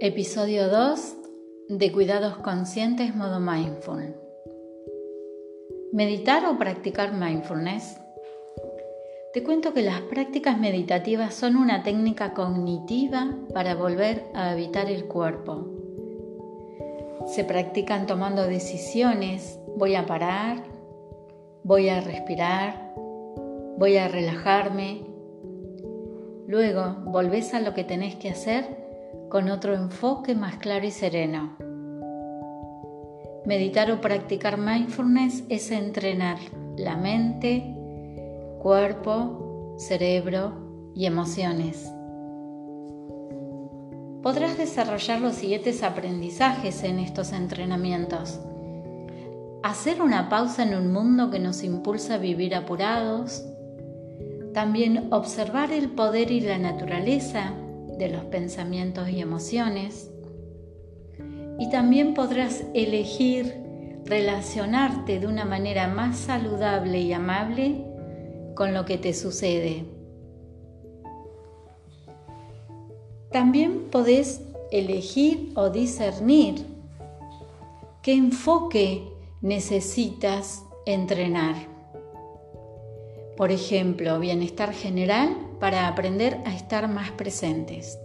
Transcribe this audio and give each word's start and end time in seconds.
Episodio 0.00 0.68
2 0.68 1.16
de 1.70 1.90
Cuidados 1.90 2.36
Conscientes 2.36 3.16
modo 3.16 3.40
Mindful. 3.40 4.14
¿Meditar 5.92 6.46
o 6.46 6.56
practicar 6.56 7.12
mindfulness? 7.12 8.00
Te 9.32 9.42
cuento 9.42 9.74
que 9.74 9.82
las 9.82 10.00
prácticas 10.02 10.56
meditativas 10.56 11.34
son 11.34 11.56
una 11.56 11.82
técnica 11.82 12.32
cognitiva 12.32 13.34
para 13.52 13.74
volver 13.74 14.22
a 14.34 14.50
habitar 14.50 14.88
el 14.88 15.06
cuerpo. 15.06 15.66
Se 17.26 17.42
practican 17.42 18.06
tomando 18.06 18.46
decisiones, 18.46 19.58
voy 19.76 19.96
a 19.96 20.06
parar, 20.06 20.62
voy 21.64 21.88
a 21.88 22.00
respirar, 22.00 22.94
voy 23.76 23.96
a 23.96 24.06
relajarme. 24.06 25.02
Luego 26.46 26.98
volvés 27.06 27.52
a 27.52 27.58
lo 27.58 27.74
que 27.74 27.82
tenés 27.82 28.14
que 28.14 28.28
hacer 28.28 28.87
con 29.28 29.50
otro 29.50 29.74
enfoque 29.74 30.34
más 30.34 30.56
claro 30.56 30.86
y 30.86 30.90
sereno. 30.90 31.56
Meditar 33.44 33.90
o 33.90 34.00
practicar 34.00 34.58
mindfulness 34.58 35.44
es 35.48 35.70
entrenar 35.70 36.38
la 36.76 36.96
mente, 36.96 37.74
cuerpo, 38.60 39.76
cerebro 39.78 40.92
y 40.94 41.06
emociones. 41.06 41.90
Podrás 44.22 44.58
desarrollar 44.58 45.20
los 45.20 45.36
siguientes 45.36 45.82
aprendizajes 45.82 46.82
en 46.82 46.98
estos 46.98 47.32
entrenamientos. 47.32 48.40
Hacer 49.62 50.02
una 50.02 50.28
pausa 50.28 50.64
en 50.64 50.74
un 50.74 50.92
mundo 50.92 51.30
que 51.30 51.38
nos 51.38 51.62
impulsa 51.62 52.14
a 52.14 52.18
vivir 52.18 52.54
apurados. 52.54 53.46
También 54.52 55.12
observar 55.12 55.72
el 55.72 55.90
poder 55.90 56.30
y 56.30 56.40
la 56.40 56.58
naturaleza 56.58 57.54
de 57.98 58.08
los 58.08 58.24
pensamientos 58.26 59.08
y 59.08 59.20
emociones. 59.20 60.10
Y 61.58 61.70
también 61.70 62.14
podrás 62.14 62.64
elegir 62.74 63.54
relacionarte 64.04 65.18
de 65.20 65.26
una 65.26 65.44
manera 65.44 65.88
más 65.88 66.16
saludable 66.16 67.00
y 67.00 67.12
amable 67.12 67.84
con 68.54 68.72
lo 68.72 68.84
que 68.84 68.96
te 68.96 69.12
sucede. 69.12 69.84
También 73.30 73.90
podés 73.90 74.42
elegir 74.70 75.52
o 75.54 75.68
discernir 75.68 76.64
qué 78.02 78.14
enfoque 78.14 79.04
necesitas 79.42 80.64
entrenar. 80.86 81.77
Por 83.38 83.52
ejemplo, 83.52 84.18
bienestar 84.18 84.72
general 84.72 85.36
para 85.60 85.86
aprender 85.86 86.38
a 86.44 86.52
estar 86.52 86.88
más 86.88 87.12
presentes. 87.12 87.96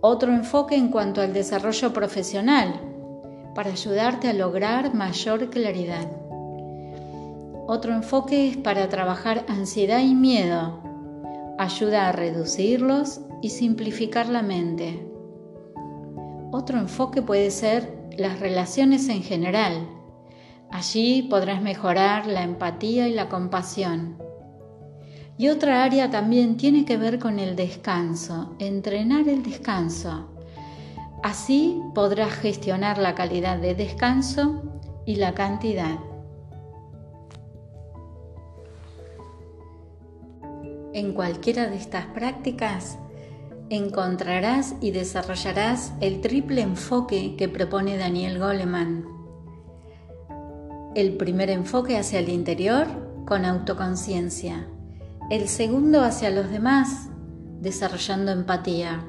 Otro 0.00 0.32
enfoque 0.32 0.76
en 0.76 0.90
cuanto 0.90 1.22
al 1.22 1.32
desarrollo 1.32 1.92
profesional, 1.92 2.80
para 3.56 3.72
ayudarte 3.72 4.28
a 4.28 4.32
lograr 4.32 4.94
mayor 4.94 5.50
claridad. 5.50 6.08
Otro 7.66 7.92
enfoque 7.92 8.46
es 8.46 8.56
para 8.56 8.88
trabajar 8.88 9.44
ansiedad 9.48 10.02
y 10.02 10.14
miedo, 10.14 10.78
ayuda 11.58 12.08
a 12.08 12.12
reducirlos 12.12 13.22
y 13.42 13.50
simplificar 13.50 14.28
la 14.28 14.42
mente. 14.42 15.04
Otro 16.52 16.78
enfoque 16.78 17.22
puede 17.22 17.50
ser 17.50 17.92
las 18.16 18.38
relaciones 18.38 19.08
en 19.08 19.24
general, 19.24 19.97
Allí 20.70 21.22
podrás 21.22 21.62
mejorar 21.62 22.26
la 22.26 22.42
empatía 22.42 23.08
y 23.08 23.14
la 23.14 23.28
compasión. 23.28 24.18
Y 25.38 25.48
otra 25.48 25.84
área 25.84 26.10
también 26.10 26.56
tiene 26.56 26.84
que 26.84 26.96
ver 26.96 27.18
con 27.18 27.38
el 27.38 27.56
descanso, 27.56 28.54
entrenar 28.58 29.28
el 29.28 29.42
descanso. 29.42 30.28
Así 31.22 31.80
podrás 31.94 32.32
gestionar 32.32 32.98
la 32.98 33.14
calidad 33.14 33.58
de 33.58 33.74
descanso 33.74 34.62
y 35.06 35.16
la 35.16 35.34
cantidad. 35.34 35.98
En 40.92 41.12
cualquiera 41.14 41.68
de 41.68 41.76
estas 41.76 42.06
prácticas 42.06 42.98
encontrarás 43.70 44.74
y 44.80 44.90
desarrollarás 44.90 45.92
el 46.00 46.20
triple 46.20 46.62
enfoque 46.62 47.36
que 47.36 47.48
propone 47.48 47.96
Daniel 47.96 48.38
Goleman 48.38 49.17
el 50.94 51.16
primer 51.16 51.50
enfoque 51.50 51.96
hacia 51.96 52.18
el 52.18 52.28
interior 52.28 52.86
con 53.26 53.44
autoconciencia. 53.44 54.68
El 55.30 55.48
segundo 55.48 56.00
hacia 56.00 56.30
los 56.30 56.50
demás, 56.50 57.08
desarrollando 57.60 58.32
empatía. 58.32 59.04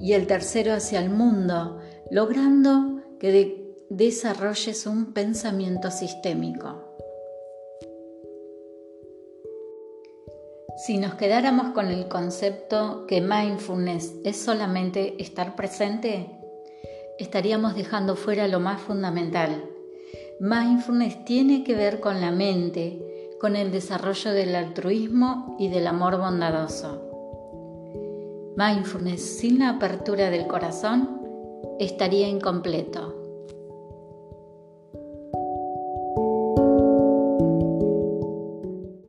Y 0.00 0.14
el 0.14 0.26
tercero 0.26 0.72
hacia 0.72 1.00
el 1.00 1.10
mundo, 1.10 1.78
logrando 2.10 3.00
que 3.20 3.76
desarrolles 3.90 4.86
un 4.86 5.12
pensamiento 5.12 5.90
sistémico. 5.90 6.84
Si 10.76 10.98
nos 10.98 11.14
quedáramos 11.14 11.72
con 11.72 11.86
el 11.86 12.08
concepto 12.08 13.06
que 13.06 13.20
mindfulness 13.20 14.14
es 14.24 14.36
solamente 14.36 15.22
estar 15.22 15.54
presente, 15.54 16.40
estaríamos 17.18 17.76
dejando 17.76 18.16
fuera 18.16 18.48
lo 18.48 18.58
más 18.58 18.80
fundamental, 18.80 19.70
Mindfulness 20.40 21.24
tiene 21.24 21.62
que 21.62 21.76
ver 21.76 22.00
con 22.00 22.20
la 22.20 22.32
mente, 22.32 23.30
con 23.40 23.54
el 23.56 23.70
desarrollo 23.70 24.32
del 24.32 24.56
altruismo 24.56 25.56
y 25.58 25.68
del 25.68 25.86
amor 25.86 26.18
bondadoso. 26.18 27.02
Mindfulness 28.56 29.38
sin 29.38 29.60
la 29.60 29.70
apertura 29.70 30.30
del 30.30 30.46
corazón 30.46 31.20
estaría 31.78 32.28
incompleto. 32.28 33.23